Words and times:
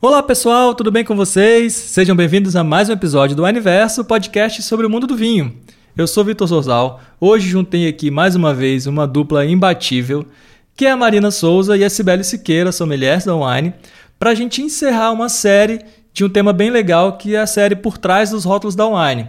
Olá 0.00 0.22
pessoal, 0.22 0.74
tudo 0.74 0.90
bem 0.90 1.04
com 1.04 1.16
vocês? 1.16 1.72
Sejam 1.72 2.14
bem-vindos 2.14 2.54
a 2.56 2.62
mais 2.62 2.88
um 2.88 2.92
episódio 2.92 3.34
do 3.34 3.44
Aniverso, 3.44 4.04
podcast 4.04 4.62
sobre 4.62 4.86
o 4.86 4.90
mundo 4.90 5.06
do 5.06 5.16
vinho. 5.16 5.56
Eu 5.96 6.06
sou 6.06 6.24
Vitor 6.24 6.46
Sorzal. 6.46 7.00
Hoje 7.20 7.48
juntei 7.48 7.88
aqui 7.88 8.10
mais 8.10 8.36
uma 8.36 8.52
vez 8.52 8.86
uma 8.86 9.06
dupla 9.06 9.44
imbatível, 9.44 10.26
que 10.76 10.86
é 10.86 10.90
a 10.90 10.96
Marina 10.96 11.30
Souza 11.30 11.76
e 11.76 11.82
a 11.82 11.90
Cibele 11.90 12.22
Siqueira, 12.22 12.70
sommeliers 12.70 13.24
da 13.24 13.34
Wine, 13.34 13.74
para 14.18 14.30
a 14.30 14.34
gente 14.34 14.62
encerrar 14.62 15.10
uma 15.10 15.28
série 15.28 15.80
de 16.14 16.24
um 16.24 16.28
tema 16.28 16.52
bem 16.52 16.70
legal, 16.70 17.18
que 17.18 17.34
é 17.34 17.40
a 17.40 17.46
série 17.46 17.74
Por 17.74 17.98
Trás 17.98 18.30
dos 18.30 18.44
Rótulos 18.44 18.76
da 18.76 18.86
Wine. 18.86 19.28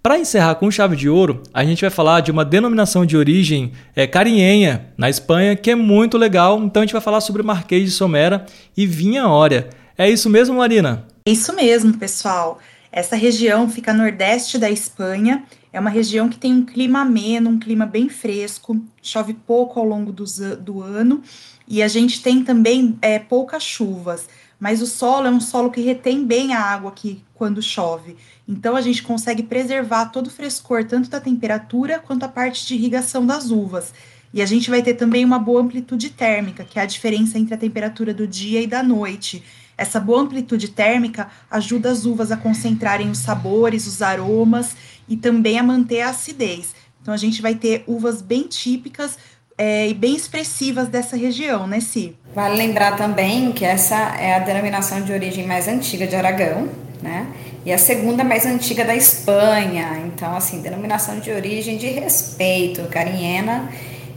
Para 0.00 0.16
encerrar 0.16 0.54
com 0.54 0.70
chave 0.70 0.94
de 0.94 1.08
ouro, 1.08 1.42
a 1.52 1.64
gente 1.64 1.80
vai 1.80 1.90
falar 1.90 2.20
de 2.20 2.30
uma 2.30 2.44
denominação 2.44 3.04
de 3.04 3.16
origem 3.16 3.72
é, 3.96 4.06
carinhenha, 4.06 4.92
na 4.96 5.10
Espanha, 5.10 5.56
que 5.56 5.72
é 5.72 5.74
muito 5.74 6.16
legal. 6.16 6.62
Então 6.62 6.82
a 6.82 6.86
gente 6.86 6.92
vai 6.92 7.02
falar 7.02 7.20
sobre 7.20 7.42
Marquês 7.42 7.84
de 7.84 7.90
Somera 7.90 8.46
e 8.76 8.86
Vinha 8.86 9.26
Ória. 9.26 9.68
É 9.98 10.08
isso 10.08 10.30
mesmo, 10.30 10.58
Marina? 10.58 11.04
Isso 11.26 11.52
mesmo, 11.52 11.98
pessoal. 11.98 12.60
Essa 12.92 13.16
região 13.16 13.68
fica 13.68 13.90
a 13.90 13.94
nordeste 13.94 14.56
da 14.56 14.70
Espanha. 14.70 15.42
É 15.72 15.80
uma 15.80 15.90
região 15.90 16.28
que 16.28 16.38
tem 16.38 16.52
um 16.52 16.64
clima 16.64 17.00
ameno, 17.00 17.50
um 17.50 17.58
clima 17.58 17.86
bem 17.86 18.08
fresco, 18.08 18.80
chove 19.02 19.34
pouco 19.34 19.80
ao 19.80 19.86
longo 19.86 20.12
do, 20.12 20.24
do 20.60 20.80
ano 20.80 21.22
e 21.66 21.82
a 21.82 21.88
gente 21.88 22.22
tem 22.22 22.44
também 22.44 22.96
é, 23.00 23.18
poucas 23.18 23.62
chuvas, 23.62 24.28
mas 24.64 24.80
o 24.80 24.86
solo 24.86 25.26
é 25.26 25.30
um 25.30 25.42
solo 25.42 25.70
que 25.70 25.82
retém 25.82 26.24
bem 26.24 26.54
a 26.54 26.58
água 26.58 26.88
aqui 26.88 27.22
quando 27.34 27.60
chove. 27.60 28.16
Então 28.48 28.74
a 28.74 28.80
gente 28.80 29.02
consegue 29.02 29.42
preservar 29.42 30.06
todo 30.06 30.28
o 30.28 30.30
frescor, 30.30 30.86
tanto 30.86 31.10
da 31.10 31.20
temperatura 31.20 31.98
quanto 31.98 32.22
a 32.22 32.28
parte 32.28 32.66
de 32.66 32.74
irrigação 32.74 33.26
das 33.26 33.50
uvas. 33.50 33.92
E 34.32 34.40
a 34.40 34.46
gente 34.46 34.70
vai 34.70 34.82
ter 34.82 34.94
também 34.94 35.22
uma 35.22 35.38
boa 35.38 35.60
amplitude 35.60 36.08
térmica, 36.08 36.64
que 36.64 36.78
é 36.78 36.82
a 36.82 36.86
diferença 36.86 37.38
entre 37.38 37.52
a 37.52 37.58
temperatura 37.58 38.14
do 38.14 38.26
dia 38.26 38.62
e 38.62 38.66
da 38.66 38.82
noite. 38.82 39.44
Essa 39.76 40.00
boa 40.00 40.22
amplitude 40.22 40.68
térmica 40.68 41.28
ajuda 41.50 41.90
as 41.90 42.06
uvas 42.06 42.32
a 42.32 42.36
concentrarem 42.38 43.10
os 43.10 43.18
sabores, 43.18 43.86
os 43.86 44.00
aromas 44.00 44.74
e 45.06 45.14
também 45.14 45.58
a 45.58 45.62
manter 45.62 46.00
a 46.00 46.08
acidez. 46.08 46.74
Então 47.02 47.12
a 47.12 47.18
gente 47.18 47.42
vai 47.42 47.54
ter 47.54 47.84
uvas 47.86 48.22
bem 48.22 48.44
típicas 48.44 49.18
é, 49.56 49.88
e 49.88 49.94
bem 49.94 50.14
expressivas 50.14 50.88
dessa 50.88 51.16
região, 51.16 51.66
né, 51.66 51.80
Si? 51.80 52.16
Vale 52.34 52.56
lembrar 52.56 52.96
também 52.96 53.52
que 53.52 53.64
essa 53.64 53.96
é 54.18 54.34
a 54.34 54.38
denominação 54.40 55.02
de 55.02 55.12
origem 55.12 55.46
mais 55.46 55.68
antiga 55.68 56.06
de 56.06 56.16
Aragão, 56.16 56.68
né? 57.02 57.26
E 57.64 57.72
a 57.72 57.78
segunda 57.78 58.22
mais 58.24 58.44
antiga 58.44 58.84
da 58.84 58.94
Espanha. 58.94 60.02
Então, 60.06 60.36
assim, 60.36 60.60
denominação 60.60 61.18
de 61.20 61.30
origem 61.30 61.78
de 61.78 61.86
respeito, 61.86 62.82
carinhena 62.88 63.70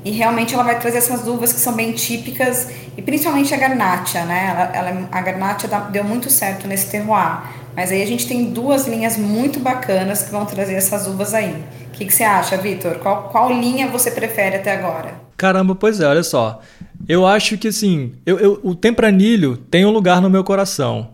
e 0.08 0.12
realmente 0.12 0.54
ela 0.54 0.64
vai 0.64 0.80
trazer 0.80 1.00
essas 1.00 1.28
uvas 1.28 1.52
que 1.52 1.60
são 1.60 1.74
bem 1.74 1.92
típicas, 1.92 2.70
e 2.96 3.02
principalmente 3.02 3.54
a 3.54 3.58
garnacha, 3.58 4.24
né? 4.24 4.48
Ela, 4.50 4.90
ela, 4.90 5.10
a 5.12 5.22
garnacha 5.22 5.68
deu 5.92 6.04
muito 6.04 6.30
certo 6.30 6.66
nesse 6.66 6.90
terroir. 6.90 7.42
Mas 7.76 7.92
aí 7.92 8.02
a 8.02 8.08
gente 8.08 8.26
tem 8.26 8.46
duas 8.46 8.88
linhas 8.88 9.18
muito 9.18 9.60
bacanas 9.60 10.24
que 10.24 10.32
vão 10.32 10.46
trazer 10.46 10.76
essas 10.76 11.08
uvas 11.08 11.34
aí. 11.34 11.62
O 11.88 11.92
que, 11.92 12.06
que 12.06 12.14
você 12.14 12.24
acha, 12.24 12.56
Vitor? 12.56 13.00
Qual, 13.00 13.30
qual 13.30 13.52
linha 13.52 13.88
você 13.88 14.10
prefere 14.10 14.56
até 14.56 14.72
agora? 14.72 15.27
Caramba, 15.38 15.76
pois 15.76 16.00
é, 16.00 16.08
olha 16.08 16.24
só. 16.24 16.60
Eu 17.08 17.26
acho 17.26 17.58
que 17.58 17.68
assim, 17.68 18.14
eu, 18.26 18.40
eu, 18.40 18.60
o 18.64 18.74
tempranilho 18.74 19.56
tem 19.56 19.86
um 19.86 19.92
lugar 19.92 20.20
no 20.20 20.30
meu 20.30 20.44
coração. 20.44 21.12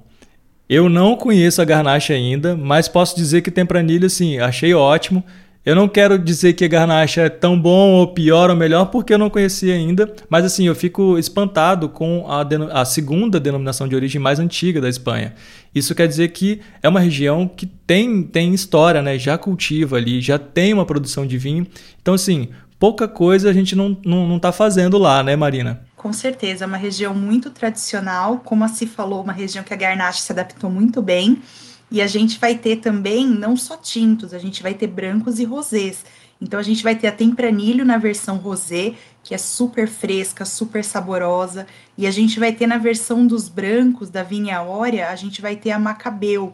Eu 0.68 0.88
não 0.90 1.18
conheço 1.18 1.62
a 1.62 1.66
garnacha 1.66 2.14
ainda, 2.14 2.56
mas 2.56 2.88
posso 2.88 3.16
dizer 3.18 3.42
que 3.42 3.52
tempranilho, 3.52 4.08
assim, 4.08 4.40
achei 4.40 4.74
ótimo. 4.74 5.24
Eu 5.66 5.78
não 5.78 5.88
quero 5.88 6.20
dizer 6.20 6.54
que 6.54 6.66
a 6.66 6.68
Garnacha 6.68 7.22
é 7.22 7.30
tão 7.30 7.58
bom 7.58 7.94
ou 7.94 8.08
pior 8.08 8.50
ou 8.50 8.56
melhor, 8.56 8.88
porque 8.88 9.14
eu 9.14 9.18
não 9.18 9.30
conhecia 9.30 9.74
ainda, 9.74 10.14
mas 10.30 10.44
assim, 10.44 10.68
eu 10.68 10.76
fico 10.76 11.18
espantado 11.18 11.88
com 11.88 12.26
a, 12.28 12.82
a, 12.82 12.84
segunda 12.84 13.40
denominação 13.40 13.88
de 13.88 13.96
origem 13.96 14.20
mais 14.20 14.42
antiga 14.42 14.82
da 14.82 14.90
Espanha. 14.90 15.34
Isso 15.74 15.96
quer 15.96 16.06
dizer 16.06 16.30
que 16.30 16.60
é 16.82 16.90
uma 16.90 17.00
região 17.00 17.48
que 17.48 17.66
tem, 17.66 18.24
tem 18.24 18.54
história, 18.54 19.02
né? 19.02 19.18
já 19.18 19.38
cultiva 19.38 19.96
ali, 19.96 20.20
já 20.20 20.38
tem 20.38 20.74
uma 20.74 20.86
produção 20.86 21.26
de 21.26 21.38
vinho. 21.38 21.66
Então, 22.02 22.14
assim, 22.14 22.50
pouca 22.84 23.08
coisa 23.08 23.50
a 23.50 23.54
gente 23.54 23.78
não 23.78 23.94
está 23.94 24.10
não, 24.10 24.28
não 24.28 24.38
tá 24.38 24.52
fazendo 24.52 24.98
lá, 24.98 25.24
né, 25.24 25.38
Marina? 25.38 25.88
Com 25.96 26.12
certeza, 26.12 26.66
é 26.66 26.68
uma 26.68 26.76
região 26.76 27.16
muito 27.16 27.50
tradicional, 27.50 28.42
como 28.44 28.66
a 28.66 28.68
Si 28.68 28.86
falou, 28.86 29.24
uma 29.24 29.32
região 29.32 29.64
que 29.64 29.74
a 29.74 29.78
Garnacha 29.78 30.22
se 30.22 30.34
adaptou 30.34 30.70
muito 30.70 31.02
bem. 31.02 31.42
E 31.90 32.02
a 32.02 32.08
gente 32.08 32.38
vai 32.38 32.56
ter 32.56 32.82
também 32.82 33.26
não 33.26 33.56
só 33.56 33.78
tintos, 33.78 34.34
a 34.34 34.38
gente 34.38 34.62
vai 34.62 34.74
ter 34.74 34.88
brancos 34.88 35.40
e 35.40 35.46
rosés. 35.46 36.04
Então 36.42 36.60
a 36.60 36.64
gente 36.64 36.84
vai 36.84 36.94
ter 36.94 37.08
a 37.08 37.12
tempranilho 37.14 37.86
na 37.86 37.98
versão 37.98 38.36
rosé, 38.36 38.96
que 39.24 39.34
é 39.34 39.38
super 39.38 39.88
fresca, 39.88 40.44
super 40.44 40.84
saborosa, 40.84 41.66
e 41.98 42.06
a 42.06 42.12
gente 42.12 42.38
vai 42.38 42.52
ter 42.52 42.68
na 42.68 42.78
versão 42.78 43.26
dos 43.26 43.48
brancos 43.48 44.10
da 44.10 44.24
vinha 44.24 44.62
órea, 44.62 45.10
a 45.10 45.16
gente 45.16 45.42
vai 45.42 45.56
ter 45.56 45.72
a 45.72 45.80
macabeu, 45.80 46.52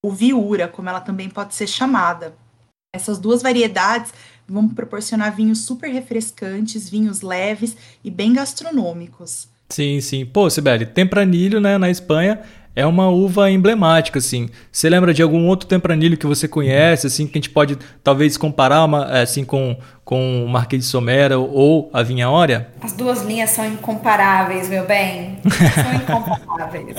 ou 0.00 0.12
viura, 0.12 0.68
como 0.68 0.88
ela 0.88 1.00
também 1.00 1.28
pode 1.28 1.52
ser 1.52 1.66
chamada. 1.66 2.36
Essas 2.94 3.18
duas 3.18 3.42
variedades 3.42 4.12
vão 4.48 4.68
proporcionar 4.68 5.34
vinhos 5.34 5.60
super 5.60 5.90
refrescantes, 5.90 6.88
vinhos 6.88 7.20
leves 7.20 7.76
e 8.02 8.10
bem 8.10 8.32
gastronômicos. 8.32 9.48
Sim, 9.68 10.00
sim. 10.00 10.24
Pô, 10.26 10.48
Sibeli, 10.48 10.86
tempranilho, 10.86 11.60
né, 11.60 11.78
na 11.78 11.90
Espanha 11.90 12.40
é 12.76 12.84
uma 12.84 13.08
uva 13.08 13.50
emblemática, 13.50 14.18
assim. 14.18 14.48
Você 14.70 14.88
lembra 14.88 15.14
de 15.14 15.22
algum 15.22 15.46
outro 15.46 15.68
tempranilho 15.68 16.16
que 16.16 16.26
você 16.26 16.48
conhece, 16.48 17.06
assim, 17.06 17.26
que 17.26 17.38
a 17.38 17.40
gente 17.40 17.50
pode 17.50 17.78
talvez 18.02 18.36
comparar 18.36 18.84
uma, 18.84 19.16
é, 19.16 19.22
assim 19.22 19.44
com, 19.44 19.76
com 20.04 20.44
o 20.44 20.48
Marquês 20.48 20.82
de 20.82 20.88
Somera 20.88 21.38
ou 21.38 21.88
a 21.92 22.02
Vinha 22.02 22.28
Ória? 22.28 22.68
As 22.82 22.92
duas 22.92 23.22
linhas 23.22 23.50
são 23.50 23.64
incomparáveis, 23.64 24.68
meu 24.68 24.84
bem. 24.86 25.38
São 25.44 25.94
incomparáveis. 25.94 26.96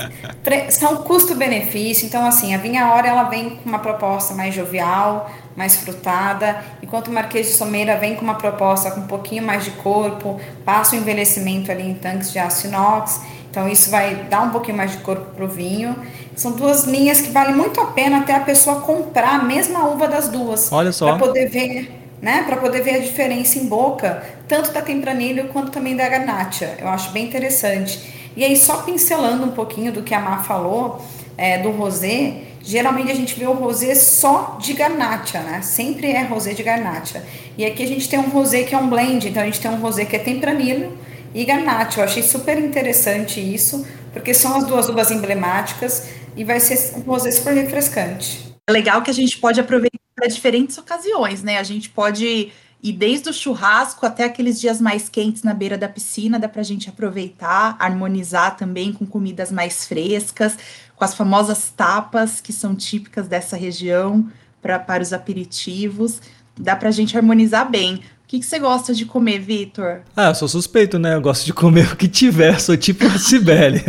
são 0.70 0.96
custo-benefício. 0.98 2.06
Então, 2.06 2.26
assim, 2.26 2.54
a 2.54 2.58
Vinha 2.58 2.88
Ória 2.88 3.08
ela 3.08 3.24
vem 3.24 3.56
com 3.56 3.68
uma 3.68 3.78
proposta 3.78 4.34
mais 4.34 4.54
jovial, 4.54 5.30
mais 5.56 5.76
frutada, 5.76 6.62
enquanto 6.82 7.08
o 7.08 7.12
Marquês 7.12 7.46
de 7.46 7.52
Somera 7.54 7.96
vem 7.96 8.14
com 8.14 8.22
uma 8.22 8.34
proposta 8.34 8.90
com 8.90 9.00
um 9.00 9.06
pouquinho 9.06 9.42
mais 9.42 9.64
de 9.64 9.70
corpo, 9.72 10.38
passa 10.64 10.94
o 10.94 10.98
envelhecimento 10.98 11.72
ali 11.72 11.82
em 11.90 11.94
tanques 11.94 12.30
de 12.30 12.38
aço 12.38 12.66
inox 12.66 13.22
então 13.56 13.66
isso 13.66 13.90
vai 13.90 14.14
dar 14.28 14.42
um 14.42 14.50
pouquinho 14.50 14.76
mais 14.76 14.92
de 14.92 14.98
corpo 14.98 15.34
para 15.34 15.42
o 15.42 15.48
vinho. 15.48 15.96
São 16.34 16.52
duas 16.52 16.84
linhas 16.84 17.22
que 17.22 17.30
vale 17.30 17.54
muito 17.54 17.80
a 17.80 17.86
pena 17.86 18.18
até 18.18 18.34
a 18.34 18.40
pessoa 18.40 18.82
comprar 18.82 19.40
a 19.40 19.42
mesma 19.44 19.88
uva 19.88 20.06
das 20.06 20.28
duas. 20.28 20.70
Olha 20.70 20.92
só. 20.92 21.06
Para 21.06 21.26
poder 21.26 21.48
ver, 21.48 21.90
né? 22.20 22.42
Para 22.42 22.58
poder 22.58 22.82
ver 22.82 22.96
a 22.96 22.98
diferença 22.98 23.58
em 23.58 23.64
boca, 23.64 24.22
tanto 24.46 24.72
da 24.72 24.82
Tempranillo 24.82 25.48
quanto 25.48 25.70
também 25.70 25.96
da 25.96 26.06
Garnacha. 26.06 26.76
Eu 26.78 26.86
acho 26.88 27.12
bem 27.12 27.24
interessante. 27.24 28.30
E 28.36 28.44
aí 28.44 28.54
só 28.58 28.82
pincelando 28.82 29.46
um 29.46 29.52
pouquinho 29.52 29.90
do 29.90 30.02
que 30.02 30.12
a 30.12 30.20
Má 30.20 30.42
falou 30.42 31.02
é, 31.38 31.56
do 31.56 31.70
rosé, 31.70 32.34
geralmente 32.62 33.10
a 33.10 33.14
gente 33.14 33.38
vê 33.38 33.46
o 33.46 33.54
rosé 33.54 33.94
só 33.94 34.58
de 34.60 34.74
garnacha, 34.74 35.40
né? 35.40 35.62
Sempre 35.62 36.10
é 36.10 36.22
rosé 36.24 36.52
de 36.52 36.62
garnacha. 36.62 37.24
E 37.56 37.64
aqui 37.64 37.82
a 37.82 37.86
gente 37.86 38.06
tem 38.06 38.18
um 38.18 38.28
rosé 38.28 38.64
que 38.64 38.74
é 38.74 38.78
um 38.78 38.90
blend, 38.90 39.26
então 39.26 39.42
a 39.42 39.46
gente 39.46 39.60
tem 39.60 39.70
um 39.70 39.80
rosé 39.80 40.04
que 40.04 40.14
é 40.14 40.18
tempranillo 40.18 40.92
e 41.34 41.44
Garnacho. 41.44 42.00
Eu 42.00 42.04
achei 42.04 42.22
super 42.22 42.58
interessante 42.58 43.40
isso, 43.40 43.86
porque 44.12 44.32
são 44.32 44.56
as 44.56 44.66
duas 44.66 44.88
uvas 44.88 45.10
emblemáticas 45.10 46.08
e 46.36 46.44
vai 46.44 46.60
ser 46.60 46.96
um 46.96 47.00
rosé 47.00 47.30
super 47.30 47.54
refrescante. 47.54 48.54
É 48.68 48.72
legal 48.72 49.02
que 49.02 49.10
a 49.10 49.14
gente 49.14 49.38
pode 49.38 49.60
aproveitar 49.60 49.98
para 50.14 50.28
diferentes 50.28 50.76
ocasiões, 50.78 51.42
né? 51.42 51.58
A 51.58 51.62
gente 51.62 51.90
pode 51.90 52.50
ir 52.82 52.92
desde 52.92 53.28
o 53.28 53.32
churrasco 53.32 54.04
até 54.04 54.24
aqueles 54.24 54.60
dias 54.60 54.80
mais 54.80 55.08
quentes 55.08 55.42
na 55.42 55.54
beira 55.54 55.76
da 55.76 55.88
piscina, 55.88 56.38
dá 56.38 56.48
para 56.48 56.60
a 56.60 56.64
gente 56.64 56.88
aproveitar, 56.88 57.76
harmonizar 57.78 58.56
também 58.56 58.92
com 58.92 59.06
comidas 59.06 59.50
mais 59.50 59.86
frescas, 59.86 60.56
com 60.94 61.04
as 61.04 61.14
famosas 61.14 61.72
tapas 61.76 62.40
que 62.40 62.52
são 62.52 62.74
típicas 62.74 63.28
dessa 63.28 63.56
região 63.56 64.30
pra, 64.62 64.78
para 64.78 65.02
os 65.02 65.12
aperitivos. 65.12 66.20
Dá 66.58 66.74
para 66.74 66.88
a 66.88 66.92
gente 66.92 67.16
harmonizar 67.16 67.68
bem. 67.70 68.02
O 68.26 68.28
que, 68.28 68.42
você 68.42 68.58
gosta 68.58 68.92
de 68.92 69.04
comer, 69.04 69.38
Vitor? 69.38 70.00
Ah, 70.16 70.30
eu 70.30 70.34
sou 70.34 70.48
suspeito, 70.48 70.98
né? 70.98 71.14
Eu 71.14 71.20
gosto 71.20 71.46
de 71.46 71.52
comer 71.52 71.86
o 71.94 71.96
que 71.96 72.08
tiver, 72.08 72.58
sou 72.58 72.76
tipo 72.76 73.06
a 73.06 73.16
Cibele. 73.20 73.80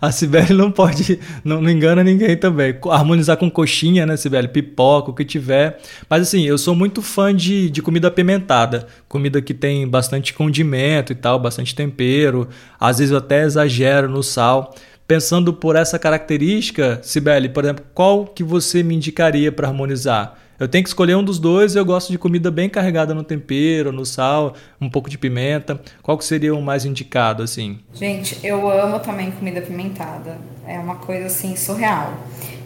A 0.00 0.12
Cibele 0.12 0.54
não 0.54 0.70
pode, 0.70 1.18
não, 1.42 1.60
não, 1.60 1.68
engana 1.68 2.04
ninguém 2.04 2.36
também. 2.36 2.78
Harmonizar 2.88 3.36
com 3.36 3.50
coxinha, 3.50 4.06
né, 4.06 4.16
Cibele? 4.16 4.46
Pipoca, 4.46 5.10
o 5.10 5.14
que 5.14 5.24
tiver. 5.24 5.80
Mas 6.08 6.22
assim, 6.22 6.44
eu 6.44 6.56
sou 6.56 6.72
muito 6.72 7.02
fã 7.02 7.34
de, 7.34 7.68
de 7.68 7.82
comida 7.82 8.06
apimentada. 8.06 8.86
Comida 9.08 9.42
que 9.42 9.52
tem 9.52 9.88
bastante 9.88 10.34
condimento 10.34 11.10
e 11.10 11.16
tal, 11.16 11.40
bastante 11.40 11.74
tempero. 11.74 12.48
Às 12.78 12.98
vezes 12.98 13.10
eu 13.10 13.18
até 13.18 13.42
exagero 13.42 14.08
no 14.08 14.22
sal. 14.22 14.72
Pensando 15.04 15.52
por 15.52 15.74
essa 15.74 15.98
característica, 15.98 17.00
Cibele, 17.02 17.48
por 17.48 17.64
exemplo, 17.64 17.84
qual 17.92 18.24
que 18.24 18.44
você 18.44 18.84
me 18.84 18.94
indicaria 18.94 19.50
para 19.50 19.66
harmonizar? 19.66 20.38
Eu 20.60 20.68
tenho 20.68 20.84
que 20.84 20.90
escolher 20.90 21.16
um 21.16 21.24
dos 21.24 21.38
dois, 21.38 21.74
eu 21.74 21.84
gosto 21.86 22.12
de 22.12 22.18
comida 22.18 22.50
bem 22.50 22.68
carregada 22.68 23.14
no 23.14 23.24
tempero, 23.24 23.90
no 23.90 24.04
sal, 24.04 24.54
um 24.78 24.90
pouco 24.90 25.08
de 25.08 25.16
pimenta. 25.16 25.80
Qual 26.02 26.18
que 26.18 26.24
seria 26.24 26.54
o 26.54 26.60
mais 26.60 26.84
indicado, 26.84 27.42
assim? 27.42 27.80
Gente, 27.94 28.38
eu 28.44 28.70
amo 28.70 29.00
também 29.00 29.30
comida 29.30 29.62
pimentada. 29.62 30.36
É 30.66 30.78
uma 30.78 30.96
coisa, 30.96 31.28
assim, 31.28 31.56
surreal. 31.56 32.12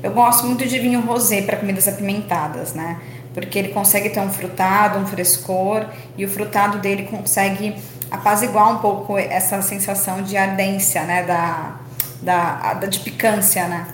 Eu 0.02 0.10
gosto 0.10 0.44
muito 0.44 0.66
de 0.66 0.76
vinho 0.76 1.02
rosé 1.02 1.42
para 1.42 1.56
comidas 1.56 1.86
apimentadas, 1.86 2.74
né? 2.74 3.00
Porque 3.32 3.56
ele 3.60 3.68
consegue 3.68 4.10
ter 4.10 4.18
um 4.18 4.30
frutado, 4.30 4.98
um 4.98 5.06
frescor, 5.06 5.86
e 6.18 6.24
o 6.24 6.28
frutado 6.28 6.78
dele 6.78 7.04
consegue 7.04 7.76
apaziguar 8.10 8.72
um 8.72 8.78
pouco 8.78 9.16
essa 9.16 9.62
sensação 9.62 10.20
de 10.20 10.36
ardência, 10.36 11.04
né? 11.04 11.22
Da, 11.22 11.76
da, 12.20 12.74
da 12.74 12.86
de 12.88 12.98
picância, 12.98 13.68
né? 13.68 13.86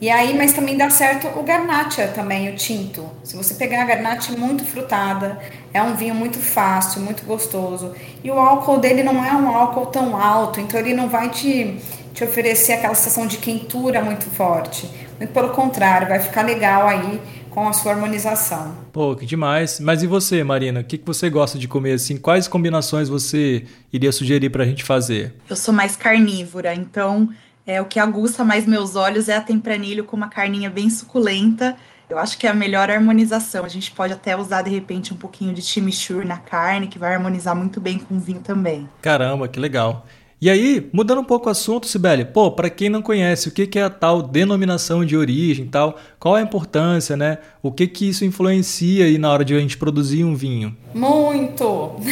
E 0.00 0.08
aí, 0.08 0.36
mas 0.36 0.52
também 0.52 0.76
dá 0.76 0.88
certo 0.90 1.26
o 1.38 1.42
Garnacha 1.42 2.06
também, 2.08 2.48
o 2.48 2.54
tinto. 2.54 3.04
Se 3.24 3.36
você 3.36 3.54
pegar 3.54 3.82
a 3.82 3.84
Garnacha 3.84 4.32
muito 4.32 4.64
frutada, 4.64 5.40
é 5.74 5.82
um 5.82 5.96
vinho 5.96 6.14
muito 6.14 6.38
fácil, 6.38 7.00
muito 7.00 7.24
gostoso. 7.24 7.92
E 8.22 8.30
o 8.30 8.38
álcool 8.38 8.78
dele 8.78 9.02
não 9.02 9.24
é 9.24 9.32
um 9.32 9.48
álcool 9.48 9.86
tão 9.86 10.16
alto, 10.16 10.60
então 10.60 10.78
ele 10.78 10.94
não 10.94 11.08
vai 11.08 11.30
te, 11.30 11.78
te 12.14 12.22
oferecer 12.22 12.74
aquela 12.74 12.94
sensação 12.94 13.26
de 13.26 13.38
quentura 13.38 14.00
muito 14.00 14.26
forte. 14.26 14.88
Muito 15.18 15.32
pelo 15.32 15.48
contrário, 15.48 16.06
vai 16.06 16.20
ficar 16.20 16.42
legal 16.42 16.86
aí 16.86 17.20
com 17.50 17.66
a 17.66 17.72
sua 17.72 17.90
harmonização. 17.90 18.76
Pô, 18.92 19.16
que 19.16 19.26
demais. 19.26 19.80
Mas 19.80 20.00
e 20.04 20.06
você, 20.06 20.44
Marina? 20.44 20.78
O 20.78 20.84
que, 20.84 20.96
que 20.96 21.04
você 21.04 21.28
gosta 21.28 21.58
de 21.58 21.66
comer 21.66 21.94
assim? 21.94 22.16
Quais 22.16 22.46
combinações 22.46 23.08
você 23.08 23.64
iria 23.92 24.12
sugerir 24.12 24.50
para 24.50 24.62
a 24.62 24.66
gente 24.66 24.84
fazer? 24.84 25.34
Eu 25.50 25.56
sou 25.56 25.74
mais 25.74 25.96
carnívora, 25.96 26.72
então 26.72 27.28
é, 27.68 27.82
o 27.82 27.84
que 27.84 28.00
aguça 28.00 28.42
mais 28.42 28.66
meus 28.66 28.96
olhos 28.96 29.28
é 29.28 29.36
a 29.36 29.42
tempranilho 29.42 30.02
com 30.02 30.16
uma 30.16 30.28
carninha 30.28 30.70
bem 30.70 30.88
suculenta. 30.88 31.76
Eu 32.08 32.18
acho 32.18 32.38
que 32.38 32.46
é 32.46 32.50
a 32.50 32.54
melhor 32.54 32.90
harmonização. 32.90 33.62
A 33.62 33.68
gente 33.68 33.90
pode 33.90 34.10
até 34.10 34.34
usar 34.34 34.62
de 34.62 34.70
repente 34.70 35.12
um 35.12 35.16
pouquinho 35.18 35.52
de 35.52 35.60
chimichurri 35.60 36.26
na 36.26 36.38
carne, 36.38 36.86
que 36.86 36.98
vai 36.98 37.14
harmonizar 37.14 37.54
muito 37.54 37.78
bem 37.78 37.98
com 37.98 38.16
o 38.16 38.18
vinho 38.18 38.40
também. 38.40 38.88
Caramba, 39.02 39.46
que 39.48 39.60
legal. 39.60 40.06
E 40.40 40.48
aí, 40.48 40.88
mudando 40.94 41.20
um 41.20 41.24
pouco 41.24 41.48
o 41.48 41.50
assunto, 41.50 41.86
Sibeli, 41.86 42.24
pô, 42.24 42.50
para 42.50 42.70
quem 42.70 42.88
não 42.88 43.02
conhece, 43.02 43.48
o 43.48 43.52
que, 43.52 43.66
que 43.66 43.78
é 43.78 43.82
a 43.82 43.90
tal 43.90 44.22
denominação 44.22 45.04
de 45.04 45.14
origem 45.14 45.66
e 45.66 45.68
tal, 45.68 45.98
qual 46.18 46.36
a 46.36 46.40
importância, 46.40 47.18
né? 47.18 47.36
O 47.62 47.70
que 47.70 47.86
que 47.86 48.08
isso 48.08 48.24
influencia 48.24 49.04
aí 49.04 49.18
na 49.18 49.30
hora 49.30 49.44
de 49.44 49.54
a 49.54 49.60
gente 49.60 49.76
produzir 49.76 50.24
um 50.24 50.34
vinho? 50.34 50.74
Muito! 50.94 51.96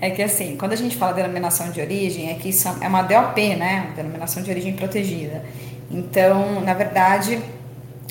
é 0.00 0.10
que 0.10 0.22
assim, 0.22 0.56
quando 0.56 0.72
a 0.72 0.76
gente 0.76 0.96
fala 0.96 1.12
denominação 1.12 1.70
de 1.70 1.80
origem, 1.80 2.30
é 2.30 2.34
que 2.34 2.50
isso 2.50 2.68
é 2.80 2.88
uma 2.88 3.02
DOP, 3.02 3.54
né? 3.56 3.92
Denominação 3.96 4.42
de 4.42 4.50
origem 4.50 4.72
protegida. 4.74 5.44
Então, 5.90 6.60
na 6.60 6.74
verdade, 6.74 7.40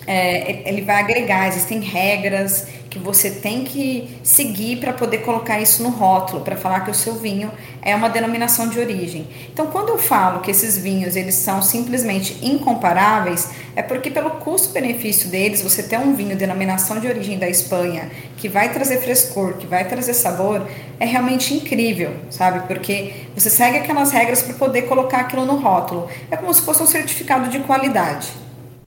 é, 0.07 0.67
ele 0.67 0.81
vai 0.81 1.01
agregar, 1.01 1.47
existem 1.47 1.79
regras 1.79 2.67
que 2.95 2.99
você 2.99 3.29
tem 3.29 3.65
que 3.65 4.07
seguir 4.23 4.77
para 4.77 4.93
poder 4.93 5.17
colocar 5.17 5.59
isso 5.59 5.83
no 5.83 5.89
rótulo, 5.89 6.39
para 6.39 6.55
falar 6.55 6.79
que 6.79 6.89
o 6.89 6.93
seu 6.93 7.15
vinho 7.15 7.51
é 7.81 7.93
uma 7.93 8.09
denominação 8.09 8.69
de 8.69 8.79
origem. 8.79 9.27
Então, 9.51 9.67
quando 9.67 9.89
eu 9.89 9.97
falo 9.97 10.39
que 10.39 10.49
esses 10.49 10.77
vinhos 10.77 11.17
eles 11.17 11.35
são 11.35 11.61
simplesmente 11.61 12.37
incomparáveis, 12.41 13.49
é 13.75 13.81
porque 13.81 14.09
pelo 14.09 14.29
custo-benefício 14.29 15.29
deles, 15.29 15.61
você 15.61 15.83
ter 15.83 15.99
um 15.99 16.15
vinho 16.15 16.37
denominação 16.37 16.97
de 16.97 17.05
origem 17.05 17.37
da 17.37 17.49
Espanha, 17.49 18.09
que 18.37 18.47
vai 18.47 18.71
trazer 18.71 19.01
frescor, 19.01 19.55
que 19.55 19.67
vai 19.67 19.85
trazer 19.85 20.13
sabor, 20.13 20.65
é 20.97 21.05
realmente 21.05 21.53
incrível, 21.53 22.15
sabe? 22.29 22.65
Porque 22.65 23.11
você 23.35 23.49
segue 23.49 23.79
aquelas 23.79 24.09
regras 24.11 24.41
para 24.41 24.53
poder 24.53 24.83
colocar 24.83 25.19
aquilo 25.19 25.43
no 25.43 25.57
rótulo. 25.57 26.07
É 26.31 26.37
como 26.37 26.53
se 26.53 26.61
fosse 26.61 26.81
um 26.81 26.87
certificado 26.87 27.49
de 27.49 27.59
qualidade. 27.59 28.29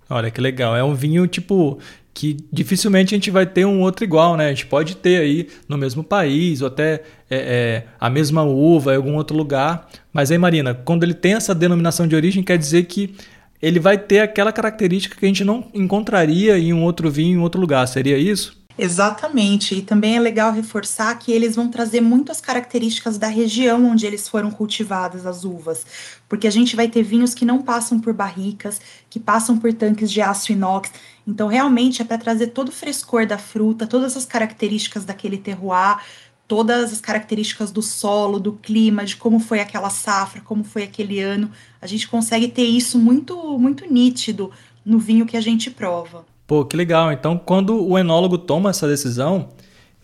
Olha 0.08 0.31
que 0.31 0.40
legal. 0.40 0.75
É 0.75 0.82
um 0.82 0.94
vinho 0.94 1.26
tipo 1.26 1.78
que 2.19 2.37
dificilmente 2.53 3.15
a 3.15 3.17
gente 3.17 3.31
vai 3.31 3.47
ter 3.47 3.65
um 3.65 3.81
outro 3.81 4.03
igual, 4.03 4.37
né? 4.37 4.47
A 4.47 4.49
gente 4.49 4.67
pode 4.67 4.97
ter 4.97 5.20
aí 5.20 5.47
no 5.69 5.79
mesmo 5.79 6.03
país 6.03 6.61
ou 6.61 6.67
até 6.67 6.94
é, 7.31 7.37
é, 7.37 7.85
a 8.00 8.11
mesma 8.11 8.43
uva 8.43 8.93
em 8.93 8.97
algum 8.97 9.15
outro 9.15 9.37
lugar. 9.37 9.88
Mas 10.12 10.32
aí, 10.32 10.37
Marina, 10.37 10.75
quando 10.75 11.05
ele 11.05 11.15
tem 11.15 11.35
essa 11.35 11.55
denominação 11.55 12.09
de 12.09 12.17
origem, 12.17 12.43
quer 12.43 12.59
dizer 12.59 12.87
que 12.87 13.15
ele 13.62 13.79
vai 13.79 13.97
ter 13.97 14.19
aquela 14.19 14.50
característica 14.50 15.17
que 15.17 15.25
a 15.25 15.29
gente 15.29 15.44
não 15.44 15.69
encontraria 15.73 16.59
em 16.59 16.73
um 16.73 16.82
outro 16.82 17.09
vinho 17.09 17.38
em 17.38 17.41
outro 17.41 17.61
lugar. 17.61 17.87
Seria 17.87 18.19
isso? 18.19 18.57
Exatamente, 18.81 19.75
e 19.75 19.83
também 19.83 20.17
é 20.17 20.21
legal 20.21 20.53
reforçar 20.53 21.13
que 21.19 21.33
eles 21.33 21.57
vão 21.57 21.69
trazer 21.69 22.01
muitas 22.01 22.41
características 22.41 23.19
da 23.19 23.27
região 23.27 23.91
onde 23.91 24.07
eles 24.07 24.29
foram 24.29 24.53
cultivadas, 24.53 25.27
as 25.27 25.43
uvas, 25.45 25.85
porque 26.29 26.47
a 26.47 26.51
gente 26.51 26.77
vai 26.77 26.87
ter 26.87 27.03
vinhos 27.03 27.35
que 27.35 27.45
não 27.45 27.61
passam 27.61 27.99
por 27.99 28.15
barricas, 28.15 28.81
que 29.11 29.19
passam 29.19 29.59
por 29.59 29.73
tanques 29.73 30.13
de 30.13 30.21
aço 30.21 30.53
inox, 30.53 30.93
então 31.27 31.49
realmente 31.49 32.03
é 32.03 32.05
para 32.05 32.19
trazer 32.19 32.49
todo 32.49 32.69
o 32.69 32.73
frescor 32.73 33.27
da 33.27 33.37
fruta, 33.37 33.85
todas 33.85 34.17
as 34.17 34.25
características 34.25 35.05
daquele 35.05 35.39
terroir, 35.39 35.99
todas 36.47 36.93
as 36.93 37.01
características 37.01 37.73
do 37.73 37.83
solo, 37.83 38.39
do 38.39 38.53
clima, 38.53 39.05
de 39.05 39.17
como 39.17 39.41
foi 39.41 39.59
aquela 39.59 39.91
safra, 39.91 40.41
como 40.41 40.63
foi 40.63 40.85
aquele 40.85 41.19
ano, 41.21 41.51
a 41.83 41.87
gente 41.89 42.07
consegue 42.07 42.47
ter 42.47 42.65
isso 42.65 42.97
muito, 42.97 43.59
muito 43.59 43.93
nítido 43.93 44.53
no 44.85 45.01
vinho 45.01 45.27
que 45.27 45.37
a 45.37 45.41
gente 45.41 45.69
prova. 45.69 46.25
Pô, 46.49 46.65
que 46.65 46.75
legal. 46.75 47.12
Então, 47.12 47.37
quando 47.37 47.87
o 47.87 47.99
enólogo 47.99 48.39
toma 48.39 48.71
essa 48.71 48.89
decisão, 48.89 49.50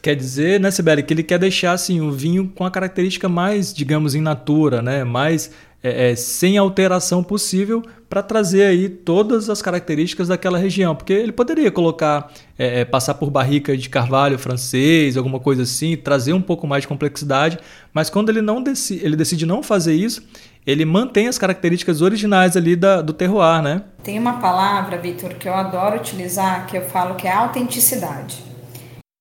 quer 0.03 0.15
dizer, 0.15 0.61
né, 0.61 0.71
Sibeli, 0.71 1.03
que 1.03 1.15
ele 1.15 1.23
quer 1.23 1.39
deixar 1.39 1.73
assim, 1.73 2.03
o 2.03 2.13
vinho 2.13 2.53
com 2.55 2.67
a 2.67 2.71
característica 2.71 3.31
mais, 3.31 3.73
digamos, 3.73 4.15
in 4.15 4.21
natura, 4.21 4.83
né? 4.83 5.05
mais 5.05 5.51
é, 5.85 6.13
é, 6.13 6.17
sem 6.17 6.57
alteração 6.57 7.23
possível 7.23 7.83
para 8.09 8.23
trazer 8.23 8.65
aí 8.65 8.89
todas 8.89 9.51
as 9.51 9.61
características 9.61 10.29
daquela 10.29 10.57
região. 10.57 10.97
Porque 10.97 11.13
ele 11.13 11.31
poderia 11.31 11.71
colocar, 11.71 12.33
é, 12.59 12.81
é, 12.81 12.85
passar 12.87 13.13
por 13.15 13.31
barrica 13.31 13.77
de 13.77 13.91
carvalho 13.91 14.39
francês, 14.39 15.15
alguma 15.19 15.39
coisa 15.39 15.65
assim, 15.65 15.95
trazer 15.95 16.33
um 16.33 16.41
pouco 16.41 16.67
mais 16.67 16.85
de 16.85 16.89
complexidade, 16.89 17.59
mas 17.93 18.09
quando 18.09 18.31
ele 18.31 18.41
não 18.41 18.63
decide, 18.63 19.05
ele 19.05 19.15
decide 19.15 19.45
não 19.45 19.63
fazer 19.63 19.95
isso, 19.95 20.27
ele 20.67 20.87
mantém 20.87 21.29
as 21.29 21.37
características 21.37 22.01
originais 22.01 22.57
ali 22.57 22.75
da, 22.75 23.03
do 23.03 23.13
terroir, 23.13 23.61
né? 23.61 23.83
Tem 24.03 24.19
uma 24.19 24.41
palavra, 24.41 24.97
Vitor, 24.97 25.35
que 25.35 25.47
eu 25.47 25.55
adoro 25.55 25.97
utilizar, 25.97 26.67
que 26.67 26.79
eu 26.79 26.83
falo 26.83 27.15
que 27.17 27.29
é 27.29 27.33
autenticidade. 27.33 28.54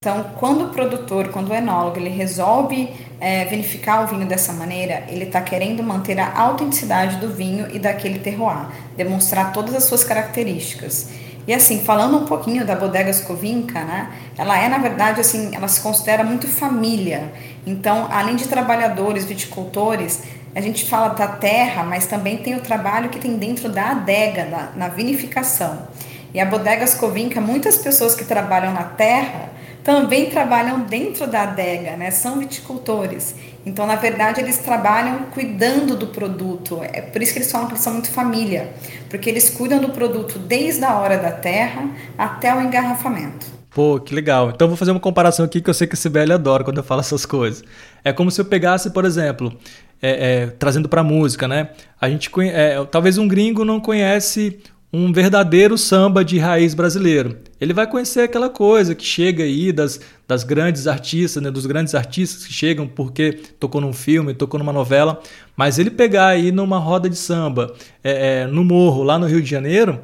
Então, 0.04 0.22
quando 0.36 0.66
o 0.66 0.68
produtor, 0.68 1.30
quando 1.30 1.48
o 1.48 1.56
enólogo, 1.56 1.98
ele 1.98 2.10
resolve 2.10 2.90
é, 3.22 3.46
vinificar 3.46 4.04
o 4.04 4.08
vinho 4.08 4.26
dessa 4.26 4.52
maneira, 4.52 5.06
ele 5.08 5.24
está 5.24 5.40
querendo 5.40 5.82
manter 5.82 6.20
a 6.20 6.38
autenticidade 6.42 7.22
do 7.22 7.30
vinho 7.30 7.74
e 7.74 7.80
daquele 7.80 8.20
terroir, 8.20 8.68
demonstrar 8.98 9.54
todas 9.54 9.74
as 9.74 9.86
suas 9.86 10.04
características. 10.04 11.08
E 11.48 11.54
assim, 11.54 11.80
falando 11.86 12.18
um 12.18 12.26
pouquinho 12.26 12.66
da 12.66 12.76
Bodega 12.76 13.14
Scovinca, 13.14 13.80
né? 13.80 14.12
Ela 14.38 14.60
é, 14.60 14.68
na 14.68 14.78
verdade, 14.78 15.22
assim, 15.22 15.56
ela 15.56 15.70
se 15.70 15.80
considera 15.80 16.22
muito 16.22 16.50
família. 16.50 17.32
Então, 17.66 18.10
além 18.12 18.36
de 18.36 18.46
trabalhadores, 18.50 19.24
viticultores, 19.24 20.22
a 20.54 20.60
gente 20.60 20.84
fala 20.84 21.14
da 21.14 21.30
terra, 21.30 21.82
mas 21.86 22.08
também 22.08 22.40
tem 22.40 22.56
o 22.56 22.60
trabalho 22.60 23.08
que 23.08 23.20
tem 23.20 23.38
dentro 23.38 23.70
da 23.70 23.92
adega, 23.92 24.44
na, 24.44 24.70
na 24.76 24.88
vinificação. 24.90 25.88
E 26.34 26.42
a 26.42 26.46
Bodega 26.46 26.86
Scovinca, 26.86 27.40
muitas 27.40 27.78
pessoas 27.78 28.14
que 28.14 28.26
trabalham 28.26 28.74
na 28.74 28.84
terra 28.84 29.54
também 29.84 30.30
trabalham 30.30 30.82
dentro 30.82 31.28
da 31.28 31.44
adega, 31.44 31.98
né? 31.98 32.10
São 32.10 32.40
viticultores. 32.40 33.36
Então, 33.66 33.86
na 33.86 33.96
verdade, 33.96 34.42
eles 34.42 34.58
trabalham 34.58 35.26
cuidando 35.34 35.96
do 35.96 36.08
produto. 36.08 36.80
É 36.82 37.02
por 37.02 37.22
isso 37.22 37.34
que 37.34 37.40
eles 37.40 37.52
falam 37.52 37.68
que 37.68 37.74
eles 37.74 37.84
são 37.84 37.94
muito 37.94 38.10
família, 38.10 38.74
porque 39.10 39.30
eles 39.30 39.50
cuidam 39.50 39.80
do 39.80 39.90
produto 39.90 40.40
desde 40.40 40.84
a 40.84 40.96
hora 40.96 41.18
da 41.18 41.32
terra 41.32 41.90
até 42.18 42.54
o 42.56 42.62
engarrafamento. 42.62 43.46
Pô, 43.72 44.00
que 44.00 44.14
legal. 44.14 44.52
Então 44.52 44.68
vou 44.68 44.78
fazer 44.78 44.92
uma 44.92 45.00
comparação 45.00 45.46
aqui 45.46 45.60
que 45.60 45.70
eu 45.70 45.74
sei 45.74 45.88
que 45.88 45.96
a 45.96 45.98
Sibeli 45.98 46.32
adora 46.32 46.64
quando 46.64 46.78
eu 46.78 46.84
falo 46.84 47.02
essas 47.02 47.26
coisas. 47.26 47.64
É 48.04 48.14
como 48.14 48.30
se 48.30 48.40
eu 48.40 48.46
pegasse, 48.46 48.92
por 48.92 49.04
exemplo, 49.04 49.52
é, 50.02 50.44
é, 50.44 50.48
trazendo 50.48 50.88
para 50.88 51.04
música, 51.04 51.48
né? 51.48 51.70
A 52.00 52.08
gente 52.08 52.30
é, 52.42 52.84
talvez 52.86 53.18
um 53.18 53.28
gringo 53.28 53.66
não 53.66 53.80
conhece 53.80 54.60
um 54.92 55.12
verdadeiro 55.12 55.76
samba 55.76 56.24
de 56.24 56.38
raiz 56.38 56.76
brasileiro. 56.76 57.38
Ele 57.64 57.74
vai 57.74 57.88
conhecer 57.88 58.24
aquela 58.24 58.50
coisa 58.50 58.94
que 58.94 59.06
chega 59.06 59.46
aí 59.46 59.72
das, 59.72 59.98
das 60.28 60.44
grandes 60.44 60.86
artistas, 60.86 61.42
né, 61.42 61.50
dos 61.50 61.66
grandes 61.66 61.96
artistas 61.96 62.46
que 62.46 62.52
chegam 62.52 62.86
porque 62.86 63.40
tocou 63.58 63.80
num 63.80 63.94
filme, 63.94 64.34
tocou 64.34 64.60
numa 64.60 64.74
novela, 64.74 65.22
mas 65.56 65.80
ele 65.80 65.90
pegar 65.90 66.28
aí 66.28 66.52
numa 66.52 66.78
roda 66.78 67.10
de 67.10 67.16
samba, 67.16 67.74
é, 68.04 68.42
é, 68.42 68.48
no 68.48 68.66
morro, 68.66 69.02
lá 69.02 69.18
no 69.18 69.28
Rio 69.28 69.42
de 69.42 69.50
Janeiro, 69.50 69.98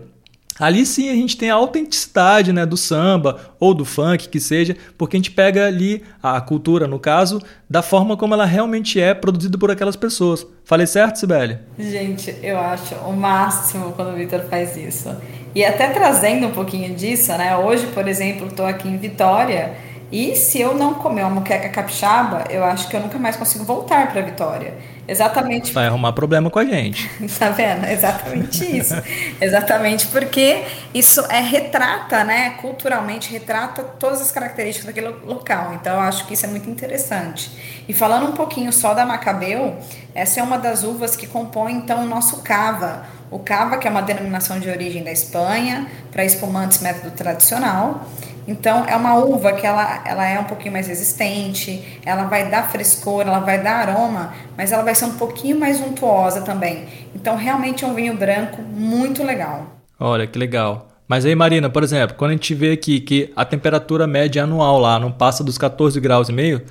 Ali 0.60 0.86
sim 0.86 1.10
a 1.10 1.14
gente 1.14 1.38
tem 1.38 1.50
a 1.50 1.56
autenticidade 1.56 2.52
né, 2.52 2.66
do 2.66 2.76
samba 2.76 3.40
ou 3.60 3.74
do 3.74 3.86
funk, 3.86 4.28
que 4.28 4.40
seja, 4.40 4.76
porque 4.98 5.16
a 5.16 5.20
gente 5.20 5.32
pega 5.32 5.66
ali 5.66 6.04
a 6.22 6.42
cultura, 6.42 6.86
no 6.86 7.00
caso, 7.00 7.42
da 7.70 7.82
forma 7.82 8.18
como 8.18 8.34
ela 8.34 8.46
realmente 8.46 9.00
é 9.00 9.14
produzida 9.14 9.58
por 9.58 9.72
aquelas 9.72 9.96
pessoas. 9.96 10.46
Falei 10.66 10.86
certo, 10.86 11.18
Sibeli? 11.18 11.58
Gente, 11.78 12.36
eu 12.44 12.60
acho 12.60 12.94
o 12.96 13.14
máximo 13.14 13.94
quando 13.94 14.14
o 14.14 14.16
Vitor 14.16 14.42
faz 14.50 14.76
isso. 14.76 15.10
E 15.56 15.64
até 15.64 15.90
trazendo 15.90 16.48
um 16.48 16.52
pouquinho 16.52 16.94
disso, 16.94 17.32
né? 17.38 17.56
Hoje, 17.58 17.88
por 17.88 18.08
exemplo, 18.08 18.48
estou 18.48 18.66
aqui 18.66 18.88
em 18.88 18.98
Vitória 18.98 19.74
E 20.12 20.36
se 20.36 20.60
eu 20.60 20.76
não 20.76 20.96
comer 20.96 21.22
uma 21.22 21.36
moqueca 21.36 21.70
capixaba, 21.70 22.46
eu 22.50 22.64
acho 22.64 22.88
que 22.90 22.96
eu 22.96 23.00
nunca 23.00 23.20
mais 23.20 23.36
consigo 23.36 23.64
voltar 23.64 24.12
para 24.12 24.22
Vitória. 24.22 24.74
Exatamente. 25.08 25.74
Vai 25.74 25.88
arrumar 25.88 26.14
problema 26.14 26.50
com 26.50 26.60
a 26.60 26.66
gente. 26.66 27.10
tá 27.38 27.50
vendo? 27.50 27.86
Exatamente 27.86 28.78
isso. 28.78 28.94
Exatamente 29.42 30.08
porque 30.08 30.64
isso 30.94 31.22
é 31.30 31.40
retrata, 31.40 32.24
né? 32.24 32.52
Culturalmente 32.62 33.32
retrata 33.32 33.84
todas 33.84 34.22
as 34.22 34.32
características 34.32 34.86
daquele 34.86 35.10
local. 35.26 35.74
Então 35.74 35.96
eu 35.96 36.02
acho 36.02 36.26
que 36.28 36.36
isso 36.36 36.46
é 36.46 36.50
muito 36.50 36.70
interessante. 36.70 37.52
E 37.88 37.94
falando 37.94 38.28
um 38.28 38.34
pouquinho 38.34 38.72
só 38.72 38.94
da 38.94 39.06
Macabeu, 39.06 39.78
essa 40.14 40.40
é 40.40 40.44
uma 40.44 40.58
das 40.58 40.84
uvas 40.84 41.16
que 41.16 41.26
compõe 41.26 41.74
então 41.74 42.04
o 42.04 42.06
nosso 42.06 42.42
cava. 42.44 43.06
O 43.32 43.40
cava, 43.40 43.78
que 43.78 43.88
é 43.88 43.92
uma 43.92 44.02
denominação 44.02 44.60
de 44.60 44.70
origem 44.70 45.04
da 45.04 45.12
Espanha, 45.12 45.88
para 46.12 46.26
espumantes 46.26 46.82
método 46.82 47.12
tradicional. 47.12 48.06
Então, 48.50 48.84
é 48.88 48.96
uma 48.96 49.14
uva 49.14 49.54
que 49.54 49.64
ela, 49.64 50.02
ela 50.04 50.28
é 50.28 50.40
um 50.40 50.44
pouquinho 50.44 50.74
mais 50.74 50.88
resistente, 50.88 52.00
ela 52.04 52.24
vai 52.24 52.50
dar 52.50 52.68
frescor, 52.72 53.22
ela 53.22 53.38
vai 53.38 53.62
dar 53.62 53.88
aroma, 53.88 54.34
mas 54.58 54.72
ela 54.72 54.82
vai 54.82 54.96
ser 54.96 55.06
um 55.06 55.14
pouquinho 55.18 55.60
mais 55.60 55.80
untuosa 55.80 56.42
também. 56.42 56.86
Então, 57.14 57.38
realmente 57.38 57.86
é 57.86 57.88
um 57.88 57.94
vinho 57.94 58.16
branco 58.16 58.60
muito 58.64 59.24
legal. 59.24 59.68
Olha, 60.00 60.26
que 60.26 60.40
legal. 60.40 60.88
Mas 61.08 61.26
aí, 61.26 61.36
Marina, 61.36 61.70
por 61.70 61.84
exemplo, 61.84 62.16
quando 62.18 62.32
a 62.32 62.34
gente 62.34 62.56
vê 62.56 62.72
aqui 62.72 63.00
que 63.00 63.32
a 63.36 63.46
temperatura 63.46 64.08
média 64.08 64.44
anual 64.44 64.80
lá 64.80 65.00
não 65.00 65.12
passa 65.12 65.44
dos 65.44 65.56
14 65.56 66.00
graus 66.00 66.28
e 66.28 66.34
meio, 66.34 66.64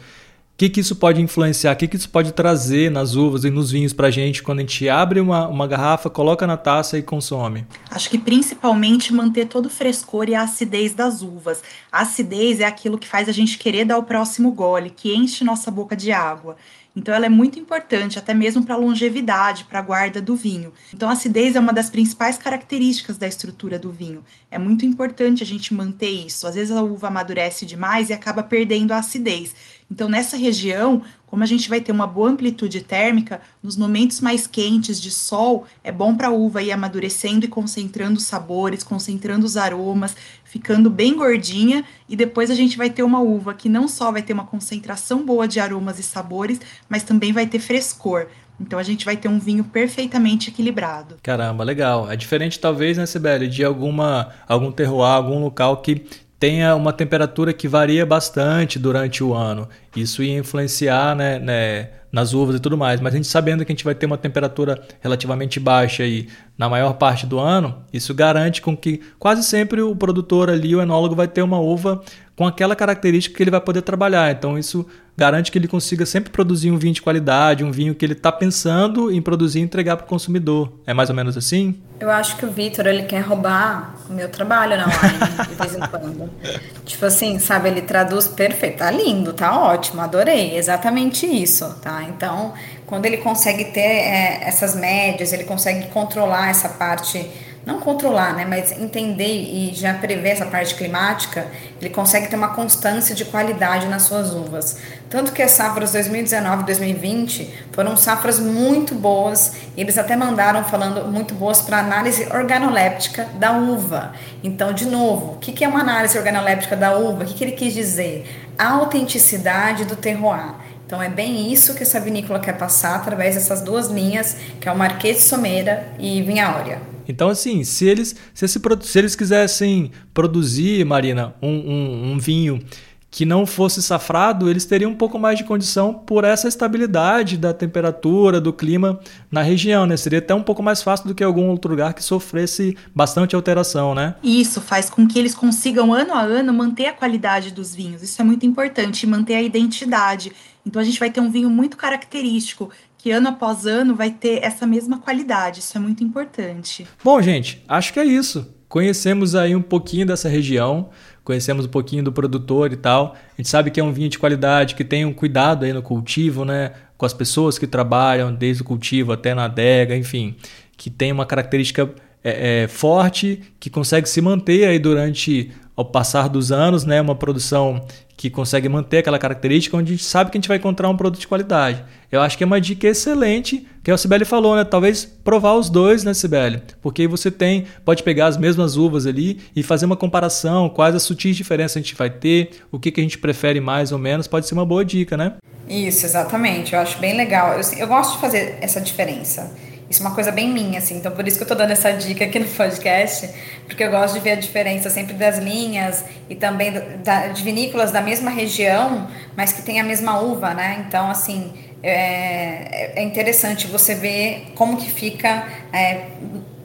que, 0.58 0.68
que 0.68 0.80
isso 0.80 0.96
pode 0.96 1.22
influenciar, 1.22 1.72
o 1.72 1.76
que, 1.76 1.86
que 1.86 1.94
isso 1.94 2.10
pode 2.10 2.32
trazer 2.32 2.90
nas 2.90 3.14
uvas 3.14 3.44
e 3.44 3.50
nos 3.50 3.70
vinhos 3.70 3.92
para 3.92 4.08
a 4.08 4.10
gente 4.10 4.42
quando 4.42 4.58
a 4.58 4.62
gente 4.62 4.88
abre 4.88 5.20
uma, 5.20 5.46
uma 5.46 5.68
garrafa, 5.68 6.10
coloca 6.10 6.48
na 6.48 6.56
taça 6.56 6.98
e 6.98 7.02
consome? 7.02 7.64
Acho 7.88 8.10
que 8.10 8.18
principalmente 8.18 9.14
manter 9.14 9.46
todo 9.46 9.66
o 9.66 9.70
frescor 9.70 10.28
e 10.28 10.34
a 10.34 10.42
acidez 10.42 10.92
das 10.94 11.22
uvas. 11.22 11.62
A 11.92 12.00
acidez 12.00 12.58
é 12.58 12.64
aquilo 12.64 12.98
que 12.98 13.06
faz 13.06 13.28
a 13.28 13.32
gente 13.32 13.56
querer 13.56 13.84
dar 13.84 13.98
o 13.98 14.02
próximo 14.02 14.50
gole, 14.50 14.90
que 14.90 15.14
enche 15.14 15.44
nossa 15.44 15.70
boca 15.70 15.94
de 15.94 16.10
água. 16.10 16.56
Então, 16.96 17.14
ela 17.14 17.26
é 17.26 17.28
muito 17.28 17.60
importante, 17.60 18.18
até 18.18 18.34
mesmo 18.34 18.64
para 18.64 18.74
a 18.74 18.78
longevidade, 18.78 19.64
para 19.66 19.78
a 19.78 19.82
guarda 19.82 20.20
do 20.20 20.34
vinho. 20.34 20.72
Então, 20.92 21.08
a 21.08 21.12
acidez 21.12 21.54
é 21.54 21.60
uma 21.60 21.72
das 21.72 21.88
principais 21.88 22.36
características 22.36 23.16
da 23.16 23.28
estrutura 23.28 23.78
do 23.78 23.92
vinho. 23.92 24.24
É 24.50 24.58
muito 24.58 24.84
importante 24.84 25.44
a 25.44 25.46
gente 25.46 25.72
manter 25.72 26.10
isso. 26.10 26.44
Às 26.44 26.56
vezes, 26.56 26.76
a 26.76 26.82
uva 26.82 27.06
amadurece 27.06 27.64
demais 27.64 28.10
e 28.10 28.12
acaba 28.12 28.42
perdendo 28.42 28.90
a 28.90 28.98
acidez. 28.98 29.54
Então, 29.90 30.09
nessa 30.09 30.37
região, 30.37 31.02
como 31.26 31.42
a 31.42 31.47
gente 31.47 31.68
vai 31.68 31.80
ter 31.80 31.92
uma 31.92 32.07
boa 32.07 32.30
amplitude 32.30 32.83
térmica, 32.83 33.40
nos 33.62 33.76
momentos 33.76 34.21
mais 34.21 34.47
quentes 34.47 35.00
de 35.00 35.11
sol, 35.11 35.66
é 35.83 35.90
bom 35.90 36.14
para 36.14 36.28
a 36.28 36.30
uva 36.30 36.62
ir 36.62 36.73
amadurecendo 36.73 37.47
e 37.47 37.49
concentrando 37.49 38.18
os 38.18 38.25
sabores, 38.25 38.83
concentrando 38.83 39.47
os 39.47 39.57
aromas, 39.57 40.14
ficando 40.45 40.90
bem 40.90 41.16
gordinha, 41.16 41.85
e 42.09 42.16
depois 42.16 42.50
a 42.50 42.54
gente 42.54 42.76
vai 42.76 42.90
ter 42.90 43.02
uma 43.02 43.21
uva 43.21 43.54
que 43.54 43.68
não 43.68 43.88
só 43.88 44.12
vai 44.12 44.23
ter 44.23 44.33
uma 44.33 44.47
concentração 44.47 45.25
boa 45.25 45.49
de 45.49 45.59
aromas 45.59 45.99
e 45.99 46.02
sabores, 46.02 46.61
mas 46.88 47.02
também 47.02 47.33
vai 47.33 47.47
ter 47.47 47.59
frescor. 47.59 48.26
Então 48.61 48.78
a 48.78 48.83
gente 48.83 49.04
vai 49.04 49.16
ter 49.16 49.28
um 49.28 49.38
vinho 49.38 49.64
perfeitamente 49.64 50.50
equilibrado. 50.50 51.16
Caramba, 51.23 51.62
legal. 51.62 52.11
É 52.11 52.16
diferente 52.16 52.59
talvez, 52.59 52.97
né, 52.97 53.07
Sibeli, 53.07 53.47
de 53.47 53.64
alguma 53.64 54.33
algum 54.49 54.73
terroir, 54.73 55.12
algum 55.12 55.38
local 55.38 55.76
que 55.76 56.04
tenha 56.38 56.75
uma 56.76 56.92
temperatura 56.92 57.52
que 57.52 57.66
varia 57.66 58.07
bastante 58.07 58.78
durante 58.78 59.25
o 59.25 59.35
ano. 59.35 59.68
Isso 59.97 60.23
ia 60.23 60.38
influenciar 60.38 61.16
né, 61.16 61.38
né, 61.38 61.90
nas 62.12 62.33
uvas 62.33 62.57
e 62.57 62.61
tudo 62.61 62.78
mais. 62.78 63.00
Mas 63.00 63.12
a 63.12 63.16
gente 63.16 63.28
sabendo 63.28 63.64
que 63.64 63.73
a 63.73 63.75
gente 63.75 63.85
vai 63.85 63.95
ter 63.95 64.07
uma 64.07 64.16
temperatura 64.16 64.80
relativamente 65.00 65.59
baixa 65.59 66.04
aí 66.04 66.28
na 66.57 66.68
maior 66.68 66.95
parte 66.95 67.26
do 67.26 67.38
ano, 67.38 67.83
isso 67.92 68.14
garante 68.14 68.62
com 68.62 68.76
que 68.76 69.00
quase 69.18 69.42
sempre 69.42 69.80
o 69.83 69.95
produtor 69.95 70.50
ali, 70.50 70.75
o 70.75 70.83
enólogo, 70.83 71.14
vai 71.14 71.28
ter 71.28 71.42
uma 71.42 71.59
uva 71.59 72.02
com 72.38 72.47
aquela 72.47 72.76
característica 72.76 73.37
que 73.37 73.42
ele 73.42 73.50
vai 73.50 73.61
poder 73.61 73.83
trabalhar. 73.83 74.30
Então 74.30 74.57
isso 74.57 74.87
garante 75.16 75.50
que 75.50 75.59
ele 75.59 75.66
consiga 75.66 76.07
sempre 76.07 76.30
produzir 76.30 76.71
um 76.71 76.78
vinho 76.78 76.95
de 76.95 77.02
qualidade, 77.02 77.64
um 77.64 77.73
vinho 77.73 77.97
que 77.97 78.07
ele 78.07 78.12
está 78.12 78.30
pensando 78.30 79.11
em 79.11 79.21
produzir 79.21 79.59
e 79.59 79.62
entregar 79.62 79.97
para 79.97 80.07
o 80.07 80.09
consumidor. 80.09 80.73
É 80.87 80.95
mais 80.95 81.11
ou 81.11 81.16
menos 81.16 81.37
assim? 81.37 81.83
Eu 81.99 82.09
acho 82.09 82.37
que 82.37 82.47
o 82.47 82.50
Vitor 82.52 82.87
ele 82.87 83.02
quer 83.02 83.23
roubar 83.23 83.97
o 84.09 84.12
meu 84.12 84.28
trabalho 84.28 84.76
na 84.76 84.85
wine 84.85 85.49
de 85.49 85.54
vez 85.57 85.75
em 85.75 85.80
quando. 85.80 86.30
tipo 86.87 87.04
assim, 87.04 87.40
sabe, 87.40 87.71
ele 87.71 87.83
traduz 87.83 88.28
perfeito. 88.28 88.78
Tá 88.78 88.90
lindo, 88.92 89.33
tá 89.33 89.59
ótimo, 89.59 90.00
adorei. 90.00 90.57
Exatamente 90.57 91.26
isso, 91.26 91.68
tá? 91.83 92.04
Então, 92.04 92.54
quando 92.87 93.04
ele 93.04 93.16
consegue 93.16 93.64
ter 93.64 93.80
é, 93.80 94.45
essas 94.45 94.76
médias, 94.76 95.33
ele 95.33 95.42
consegue 95.42 95.88
controlar 95.88 96.50
essa 96.50 96.68
parte 96.68 97.28
não 97.68 97.78
controlar, 97.80 98.34
né, 98.34 98.46
mas 98.46 98.72
entender 98.72 99.26
e 99.26 99.75
já 99.75 99.92
prever 99.92 100.30
essa 100.30 100.46
parte 100.46 100.75
climática, 100.75 101.46
ele 101.78 101.90
consegue 101.90 102.26
ter 102.26 102.34
uma 102.34 102.54
constância 102.54 103.14
de 103.14 103.26
qualidade 103.26 103.87
nas 103.87 104.02
suas 104.02 104.34
uvas. 104.34 104.78
Tanto 105.10 105.32
que 105.32 105.42
as 105.42 105.50
safras 105.50 105.92
2019 105.92 106.62
e 106.62 106.64
2020 106.64 107.54
foram 107.70 107.94
safras 107.94 108.40
muito 108.40 108.94
boas, 108.94 109.52
eles 109.76 109.98
até 109.98 110.16
mandaram 110.16 110.64
falando 110.64 111.06
muito 111.12 111.34
boas 111.34 111.60
para 111.60 111.78
análise 111.78 112.26
organoléptica 112.32 113.28
da 113.34 113.52
uva. 113.52 114.14
Então, 114.42 114.72
de 114.72 114.87
novo, 114.87 115.32
o 115.32 115.37
que 115.37 115.62
é 115.62 115.68
uma 115.68 115.80
análise 115.80 116.16
organoléptica 116.16 116.75
da 116.75 116.96
uva? 116.96 117.25
O 117.25 117.26
que 117.26 117.44
ele 117.44 117.52
quis 117.52 117.75
dizer? 117.75 118.26
A 118.58 118.70
autenticidade 118.70 119.84
do 119.84 119.94
terroir. 119.94 120.54
Então 120.87 121.02
é 121.02 121.10
bem 121.10 121.52
isso 121.52 121.75
que 121.75 121.82
essa 121.82 122.00
vinícola 122.00 122.40
quer 122.40 122.56
passar 122.56 122.96
através 122.96 123.34
dessas 123.34 123.60
duas 123.60 123.88
linhas, 123.88 124.34
que 124.58 124.66
é 124.66 124.72
o 124.72 124.76
Marquês 124.76 125.18
de 125.18 125.22
Someira 125.25 125.87
e 125.98 126.22
Vinha 126.22 126.46
Áurea. 126.46 126.97
Então, 127.08 127.30
assim, 127.30 127.64
se 127.64 127.86
eles, 127.86 128.14
se, 128.34 128.44
esse, 128.44 128.60
se 128.82 128.98
eles 128.98 129.16
quisessem 129.16 129.90
produzir, 130.12 130.84
Marina, 130.84 131.34
um, 131.42 131.48
um, 131.48 132.12
um 132.12 132.18
vinho 132.18 132.62
que 133.10 133.24
não 133.24 133.46
fosse 133.46 133.82
safrado, 133.82 134.50
eles 134.50 134.66
teriam 134.66 134.90
um 134.90 134.94
pouco 134.94 135.18
mais 135.18 135.38
de 135.38 135.44
condição 135.44 135.94
por 135.94 136.24
essa 136.24 136.46
estabilidade 136.46 137.38
da 137.38 137.54
temperatura, 137.54 138.40
do 138.40 138.52
clima 138.52 139.00
na 139.30 139.40
região, 139.40 139.86
né? 139.86 139.96
Seria 139.96 140.18
até 140.18 140.34
um 140.34 140.42
pouco 140.42 140.62
mais 140.62 140.82
fácil 140.82 141.08
do 141.08 141.14
que 141.14 141.24
algum 141.24 141.48
outro 141.48 141.70
lugar 141.70 141.94
que 141.94 142.04
sofresse 142.04 142.76
bastante 142.94 143.34
alteração, 143.34 143.94
né? 143.94 144.14
Isso 144.22 144.60
faz 144.60 144.90
com 144.90 145.08
que 145.08 145.18
eles 145.18 145.34
consigam 145.34 145.92
ano 145.92 146.12
a 146.12 146.20
ano 146.20 146.52
manter 146.52 146.86
a 146.86 146.92
qualidade 146.92 147.50
dos 147.50 147.74
vinhos. 147.74 148.02
Isso 148.02 148.20
é 148.20 148.24
muito 148.24 148.44
importante, 148.44 149.06
manter 149.06 149.36
a 149.36 149.42
identidade. 149.42 150.32
Então 150.66 150.82
a 150.82 150.84
gente 150.84 151.00
vai 151.00 151.10
ter 151.10 151.20
um 151.20 151.30
vinho 151.30 151.48
muito 151.48 151.78
característico 151.78 152.70
que 153.08 153.12
ano 153.12 153.28
após 153.28 153.64
ano 153.64 153.96
vai 153.96 154.10
ter 154.10 154.44
essa 154.44 154.66
mesma 154.66 154.98
qualidade. 154.98 155.60
Isso 155.60 155.78
é 155.78 155.80
muito 155.80 156.04
importante. 156.04 156.86
Bom, 157.02 157.22
gente, 157.22 157.64
acho 157.66 157.90
que 157.90 157.98
é 157.98 158.04
isso. 158.04 158.54
Conhecemos 158.68 159.34
aí 159.34 159.56
um 159.56 159.62
pouquinho 159.62 160.04
dessa 160.04 160.28
região, 160.28 160.90
conhecemos 161.24 161.64
um 161.64 161.70
pouquinho 161.70 162.04
do 162.04 162.12
produtor 162.12 162.70
e 162.70 162.76
tal. 162.76 163.16
A 163.16 163.36
gente 163.38 163.48
sabe 163.48 163.70
que 163.70 163.80
é 163.80 163.82
um 163.82 163.94
vinho 163.94 164.10
de 164.10 164.18
qualidade, 164.18 164.74
que 164.74 164.84
tem 164.84 165.06
um 165.06 165.14
cuidado 165.14 165.64
aí 165.64 165.72
no 165.72 165.80
cultivo, 165.80 166.44
né? 166.44 166.72
Com 166.98 167.06
as 167.06 167.14
pessoas 167.14 167.58
que 167.58 167.66
trabalham, 167.66 168.34
desde 168.34 168.60
o 168.60 168.64
cultivo 168.66 169.10
até 169.10 169.32
na 169.32 169.46
adega, 169.46 169.96
enfim, 169.96 170.36
que 170.76 170.90
tem 170.90 171.10
uma 171.10 171.24
característica 171.24 171.88
é, 172.22 172.64
é, 172.64 172.68
forte, 172.68 173.40
que 173.58 173.70
consegue 173.70 174.06
se 174.06 174.20
manter 174.20 174.68
aí 174.68 174.78
durante 174.78 175.50
o 175.82 175.85
passar 175.85 176.28
dos 176.28 176.50
anos, 176.50 176.85
né? 176.85 177.00
Uma 177.00 177.14
produção 177.14 177.80
que 178.16 178.28
consegue 178.28 178.68
manter 178.68 178.99
aquela 178.99 179.18
característica, 179.18 179.76
onde 179.76 179.92
a 179.92 179.97
gente 179.97 180.04
sabe 180.04 180.30
que 180.30 180.37
a 180.37 180.40
gente 180.40 180.49
vai 180.49 180.56
encontrar 180.56 180.88
um 180.88 180.97
produto 180.97 181.20
de 181.20 181.28
qualidade. 181.28 181.85
Eu 182.11 182.20
acho 182.20 182.37
que 182.37 182.42
é 182.42 182.47
uma 182.47 182.61
dica 182.61 182.88
excelente, 182.88 183.64
que 183.85 183.90
a 183.92 183.97
Sibeli 183.97 184.25
falou, 184.25 184.56
né? 184.56 184.64
Talvez 184.64 185.04
provar 185.04 185.54
os 185.54 185.70
dois, 185.70 186.02
né, 186.02 186.12
Sibeli? 186.12 186.61
Porque 186.82 187.06
você 187.06 187.30
tem, 187.30 187.66
pode 187.85 188.02
pegar 188.02 188.26
as 188.26 188.37
mesmas 188.37 188.76
uvas 188.76 189.06
ali 189.06 189.40
e 189.54 189.62
fazer 189.62 189.87
uma 189.87 189.97
comparação, 189.97 190.68
quais 190.68 190.97
as 190.97 191.04
sutis 191.04 191.37
diferenças 191.37 191.76
a 191.76 191.80
gente 191.80 191.94
vai 191.94 192.11
ter, 192.11 192.50
o 192.73 192.78
que, 192.80 192.90
que 192.90 193.00
a 193.00 193.04
gente 193.04 193.18
prefere 193.18 193.61
mais 193.61 193.92
ou 193.92 193.99
menos, 193.99 194.26
pode 194.26 194.49
ser 194.49 194.54
uma 194.54 194.66
boa 194.66 194.85
dica, 194.85 195.16
né? 195.16 195.35
Isso, 195.68 196.04
exatamente. 196.04 196.73
Eu 196.73 196.80
acho 196.80 196.99
bem 196.99 197.16
legal. 197.16 197.52
Eu, 197.52 197.61
eu 197.78 197.87
gosto 197.87 198.14
de 198.14 198.20
fazer 198.20 198.58
essa 198.61 198.80
diferença. 198.80 199.54
Isso 199.90 200.02
é 200.02 200.07
uma 200.07 200.14
coisa 200.14 200.30
bem 200.30 200.50
minha, 200.50 200.78
assim. 200.78 200.99
Então, 200.99 201.12
por 201.12 201.26
isso 201.26 201.38
que 201.38 201.45
eu 201.45 201.49
tô 201.49 201.54
dando 201.54 201.71
essa 201.71 201.90
dica 201.92 202.25
aqui 202.25 202.38
no 202.38 202.47
podcast, 202.47 203.30
porque 203.66 203.83
eu 203.83 203.90
gosto 203.90 204.14
de 204.14 204.21
ver 204.21 204.33
a 204.33 204.37
diferença 204.37 204.90
sempre 204.90 205.14
das 205.14 205.38
linhas 205.38 206.04
e 206.28 206.35
também 206.35 206.73
da, 207.02 207.28
de 207.28 207.42
vinícolas 207.42 207.90
da 207.90 208.02
mesma 208.02 208.30
região, 208.30 209.09
mas 209.35 209.52
que 209.52 209.62
tem 209.62 209.80
a 209.80 209.85
mesma 209.85 210.21
uva, 210.21 210.52
né? 210.52 210.85
Então, 210.87 211.11
assim, 211.11 211.54
é, 211.83 213.00
é 213.00 213.02
interessante 213.02 213.66
você 213.66 213.95
ver 213.95 214.52
como 214.54 214.76
que 214.76 214.90
fica 214.90 215.47
é, 215.73 216.02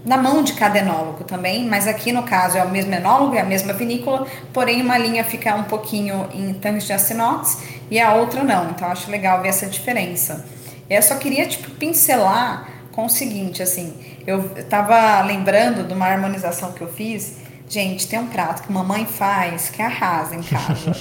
na 0.03 0.18
mão 0.18 0.44
de 0.44 0.51
cada 0.53 0.80
enólogo 0.80 1.24
também, 1.24 1.65
mas 1.65 1.88
aqui 1.88 2.12
no 2.12 2.24
caso 2.24 2.58
é 2.58 2.63
o 2.63 2.70
mesmo 2.70 2.94
enólogo, 2.94 3.36
é 3.36 3.39
a 3.39 3.46
mesma 3.46 3.72
vinícola, 3.72 4.27
porém 4.51 4.82
uma 4.82 4.98
linha 4.98 5.24
fica 5.24 5.56
um 5.56 5.63
pouquinho 5.63 6.27
em 6.34 6.53
tanques 6.53 6.86
de 6.86 6.92
acinox 6.92 7.60
e 7.89 8.01
a 8.01 8.13
outra 8.15 8.44
não. 8.44 8.72
Então, 8.72 8.89
acho 8.89 9.10
legal 9.10 9.42
ver 9.42 9.48
essa 9.48 9.65
diferença. 9.65 10.46
Eu 10.89 11.01
só 11.01 11.15
queria, 11.15 11.48
tipo, 11.48 11.72
pincelar 11.72 12.73
com 12.93 13.05
o 13.05 13.09
seguinte, 13.09 13.62
assim, 13.62 13.91
eu 14.25 14.47
tava 14.69 15.21
lembrando 15.23 15.83
de 15.85 15.93
uma 15.93 16.05
harmonização 16.05 16.71
que 16.71 16.81
eu 16.81 16.88
fiz. 16.88 17.38
Gente, 17.67 18.07
tem 18.07 18.19
um 18.19 18.27
prato 18.27 18.62
que 18.63 18.71
mamãe 18.71 19.05
faz 19.05 19.69
que 19.69 19.81
arrasa 19.81 20.35
em 20.35 20.43
casa. 20.43 20.91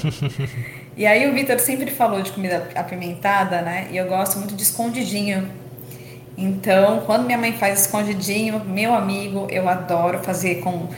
e 0.96 1.06
aí 1.06 1.28
o 1.30 1.34
Vitor 1.34 1.60
sempre 1.60 1.90
falou 1.90 2.22
de 2.22 2.32
comida 2.32 2.70
apimentada, 2.74 3.60
né? 3.60 3.88
E 3.90 3.96
eu 3.98 4.06
gosto 4.06 4.38
muito 4.38 4.56
de 4.56 4.62
escondidinho. 4.62 5.48
Então, 6.36 7.02
quando 7.04 7.26
minha 7.26 7.36
mãe 7.36 7.52
faz 7.52 7.82
escondidinho, 7.82 8.64
meu 8.64 8.94
amigo, 8.94 9.46
eu 9.50 9.68
adoro 9.68 10.18
fazer 10.20 10.60
com 10.60 10.88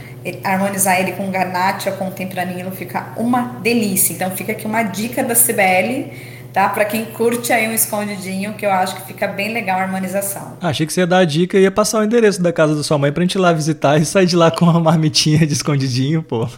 harmonizar 0.44 1.00
ele 1.00 1.12
com 1.12 1.28
garnacha, 1.28 1.90
com 1.90 2.08
tempranilo, 2.10 2.70
fica 2.70 3.12
uma 3.16 3.58
delícia. 3.60 4.12
Então, 4.12 4.30
fica 4.30 4.52
aqui 4.52 4.64
uma 4.64 4.84
dica 4.84 5.24
da 5.24 5.34
CBL, 5.34 6.12
tá? 6.54 6.68
Para 6.68 6.84
quem 6.84 7.04
curte 7.06 7.52
aí 7.52 7.68
um 7.68 7.72
escondidinho, 7.72 8.54
que 8.54 8.64
eu 8.64 8.70
acho 8.70 8.94
que 8.94 9.02
fica 9.08 9.26
bem 9.26 9.52
legal 9.52 9.80
a 9.80 9.82
harmonização. 9.82 10.56
Ah, 10.60 10.68
achei 10.68 10.86
que 10.86 10.92
você 10.92 11.00
ia 11.00 11.06
dar 11.06 11.18
a 11.18 11.24
dica 11.24 11.58
e 11.58 11.62
ia 11.62 11.70
passar 11.70 11.98
o 12.00 12.04
endereço 12.04 12.40
da 12.40 12.52
casa 12.52 12.76
da 12.76 12.82
sua 12.84 12.96
mãe 12.96 13.12
pra 13.12 13.22
gente 13.24 13.34
ir 13.34 13.38
lá 13.38 13.52
visitar 13.52 14.00
e 14.00 14.04
sair 14.06 14.26
de 14.26 14.36
lá 14.36 14.52
com 14.52 14.64
uma 14.64 14.78
marmitinha 14.80 15.44
de 15.44 15.52
escondidinho, 15.52 16.22
pô. 16.22 16.48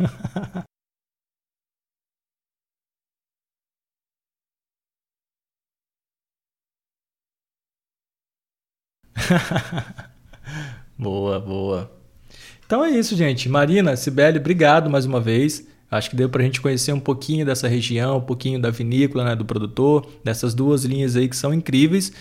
boa, 10.99 11.41
boa. 11.41 11.91
Então 12.67 12.85
é 12.85 12.91
isso, 12.91 13.17
gente. 13.17 13.49
Marina, 13.49 13.97
Sibeli, 13.97 14.39
obrigado 14.39 14.91
mais 14.91 15.07
uma 15.07 15.21
vez. 15.21 15.67
Acho 15.91 16.11
que 16.11 16.17
deu 16.17 16.29
para 16.29 16.43
a 16.43 16.45
gente 16.45 16.61
conhecer 16.61 16.93
um 16.93 17.01
pouquinho 17.01 17.47
dessa 17.47 17.69
região, 17.69 18.19
um 18.19 18.23
pouquinho 18.23 18.61
da 18.61 18.71
vinícola, 18.71 19.25
né, 19.25 19.37
do 19.37 19.45
produtor, 19.45 20.07
dessas 20.25 20.53
duas 20.53 20.85
linhas 20.85 21.17
aí 21.17 21.29
que 21.29 21.37
são 21.37 21.55
incríveis. 21.55 22.13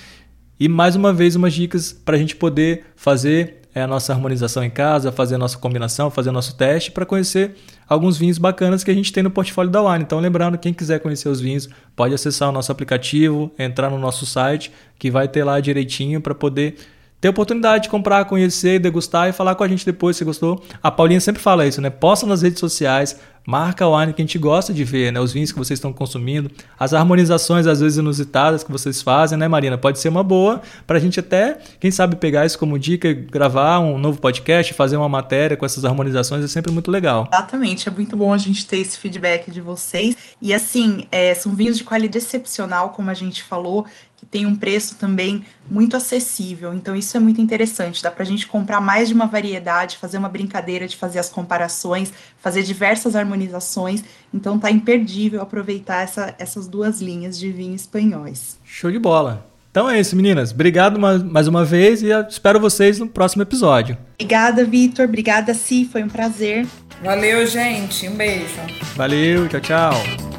E 0.59 0.69
mais 0.69 0.95
uma 0.95 1.11
vez, 1.11 1.35
umas 1.35 1.53
dicas 1.53 1.91
para 1.91 2.15
a 2.15 2.19
gente 2.19 2.35
poder 2.35 2.85
fazer 2.95 3.61
é, 3.75 3.81
a 3.81 3.87
nossa 3.87 4.13
harmonização 4.13 4.63
em 4.63 4.69
casa, 4.69 5.11
fazer 5.11 5.35
a 5.35 5.37
nossa 5.37 5.57
combinação, 5.57 6.09
fazer 6.09 6.29
o 6.29 6.31
nosso 6.31 6.55
teste 6.55 6.91
para 6.91 7.05
conhecer 7.05 7.55
alguns 7.89 8.17
vinhos 8.17 8.37
bacanas 8.37 8.83
que 8.83 8.89
a 8.89 8.93
gente 8.93 9.11
tem 9.11 9.21
no 9.21 9.29
portfólio 9.29 9.69
da 9.69 9.81
Wine. 9.81 10.05
Então, 10.05 10.19
lembrando, 10.19 10.57
quem 10.57 10.73
quiser 10.73 10.99
conhecer 10.99 11.27
os 11.27 11.41
vinhos, 11.41 11.67
pode 11.93 12.13
acessar 12.13 12.47
o 12.47 12.51
nosso 12.53 12.71
aplicativo, 12.71 13.51
entrar 13.59 13.89
no 13.89 13.99
nosso 13.99 14.25
site, 14.25 14.71
que 14.97 15.11
vai 15.11 15.27
ter 15.27 15.43
lá 15.43 15.59
direitinho 15.59 16.21
para 16.21 16.33
poder 16.33 16.77
ter 17.19 17.29
oportunidade 17.29 17.83
de 17.83 17.89
comprar, 17.89 18.23
conhecer, 18.25 18.79
degustar 18.79 19.27
e 19.29 19.33
falar 19.33 19.55
com 19.55 19.63
a 19.63 19.67
gente 19.67 19.85
depois 19.85 20.15
se 20.15 20.23
gostou. 20.23 20.63
A 20.81 20.89
Paulinha 20.89 21.19
sempre 21.19 21.41
fala 21.41 21.67
isso, 21.67 21.81
né? 21.81 21.89
Posta 21.89 22.25
nas 22.25 22.43
redes 22.43 22.59
sociais, 22.59 23.19
marca 23.45 23.85
o 23.85 23.97
wine 23.97 24.13
que 24.13 24.21
a 24.21 24.25
gente 24.25 24.37
gosta 24.37 24.73
de 24.73 24.83
ver, 24.83 25.11
né? 25.11 25.19
Os 25.19 25.31
vinhos 25.31 25.51
que 25.51 25.57
vocês 25.57 25.77
estão 25.77 25.93
consumindo, 25.93 26.49
as 26.79 26.93
harmonizações 26.93 27.67
às 27.67 27.79
vezes 27.79 27.97
inusitadas 27.97 28.63
que 28.63 28.71
vocês 28.71 29.01
fazem, 29.01 29.37
né, 29.37 29.47
Marina? 29.47 29.77
Pode 29.77 29.99
ser 29.99 30.09
uma 30.09 30.23
boa 30.23 30.61
para 30.87 30.97
a 30.97 30.99
gente 30.99 31.19
até, 31.19 31.57
quem 31.79 31.91
sabe, 31.91 32.15
pegar 32.15 32.45
isso 32.45 32.57
como 32.57 32.79
dica, 32.79 33.13
gravar 33.13 33.79
um 33.79 33.97
novo 33.97 34.19
podcast, 34.19 34.73
fazer 34.73 34.97
uma 34.97 35.09
matéria 35.09 35.55
com 35.55 35.65
essas 35.65 35.85
harmonizações 35.85 36.43
é 36.43 36.47
sempre 36.47 36.71
muito 36.71 36.89
legal. 36.89 37.27
Exatamente, 37.31 37.87
é 37.87 37.91
muito 37.91 38.17
bom 38.17 38.33
a 38.33 38.37
gente 38.37 38.65
ter 38.65 38.77
esse 38.77 38.97
feedback 38.97 39.51
de 39.51 39.61
vocês. 39.61 40.15
E 40.41 40.53
assim, 40.53 41.07
é, 41.11 41.33
são 41.35 41.53
vinhos 41.53 41.77
de 41.77 41.83
qualidade 41.83 42.17
excepcional, 42.17 42.89
como 42.89 43.09
a 43.09 43.13
gente 43.13 43.43
falou, 43.43 43.85
que 44.17 44.25
tem 44.25 44.45
um 44.45 44.55
preço 44.55 44.95
também 44.95 45.45
muito 45.69 45.97
acessível. 45.97 46.73
Então, 46.73 46.95
isso 46.95 47.15
é 47.17 47.19
muito 47.19 47.41
interessante. 47.41 48.01
Dá 48.01 48.11
para 48.11 48.23
a 48.23 48.25
gente 48.25 48.47
comprar 48.47 48.79
mais 48.79 49.09
de 49.09 49.13
uma 49.13 49.27
variedade, 49.27 49.97
fazer 49.97 50.17
uma 50.17 50.29
brincadeira 50.29 50.87
de 50.87 50.95
fazer 50.95 51.19
as 51.19 51.29
comparações, 51.29 52.13
fazer 52.39 52.63
diversas 52.63 53.15
harmonizações. 53.35 54.03
Então, 54.33 54.57
tá 54.57 54.71
imperdível 54.71 55.41
aproveitar 55.41 56.01
essa, 56.01 56.33
essas 56.39 56.67
duas 56.67 57.01
linhas 57.01 57.37
de 57.37 57.51
vinho 57.51 57.75
espanhóis. 57.75 58.57
Show 58.63 58.91
de 58.91 58.99
bola! 58.99 59.45
Então 59.75 59.89
é 59.89 59.99
isso, 59.99 60.15
meninas. 60.15 60.53
Obrigado 60.53 60.97
mais 60.97 61.49
uma 61.49 61.65
vez 61.65 62.01
e 62.01 62.07
espero 62.29 62.61
vocês 62.61 62.97
no 62.97 63.09
próximo 63.09 63.41
episódio. 63.41 63.97
Obrigada, 64.13 64.63
Vitor. 64.63 65.03
Obrigada, 65.03 65.53
Si. 65.53 65.83
Foi 65.83 66.01
um 66.01 66.07
prazer. 66.07 66.65
Valeu, 67.03 67.45
gente. 67.45 68.07
Um 68.07 68.15
beijo. 68.15 68.55
Valeu. 68.95 69.49
Tchau, 69.49 69.59
tchau. 69.59 70.34